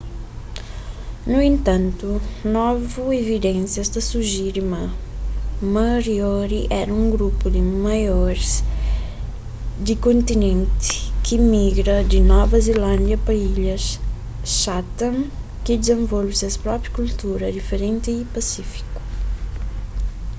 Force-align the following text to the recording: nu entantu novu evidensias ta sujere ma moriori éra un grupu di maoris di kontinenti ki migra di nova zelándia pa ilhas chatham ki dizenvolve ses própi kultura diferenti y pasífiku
nu 1.31 1.37
entantu 1.51 2.09
novu 2.55 3.03
evidensias 3.21 3.89
ta 3.93 4.01
sujere 4.09 4.61
ma 4.71 4.83
moriori 5.73 6.59
éra 6.81 6.91
un 7.01 7.05
grupu 7.15 7.45
di 7.55 7.61
maoris 7.85 8.51
di 9.85 9.93
kontinenti 10.05 10.93
ki 11.25 11.35
migra 11.53 11.95
di 12.11 12.19
nova 12.31 12.57
zelándia 12.67 13.17
pa 13.25 13.33
ilhas 13.49 13.85
chatham 14.59 15.15
ki 15.63 15.73
dizenvolve 15.81 16.33
ses 16.41 16.55
própi 16.63 16.87
kultura 16.97 17.45
diferenti 17.57 18.09
y 18.21 18.29
pasífiku 18.33 18.99